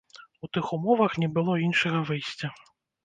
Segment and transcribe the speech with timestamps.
[0.45, 2.47] У тых умовах не было іншага выйсця.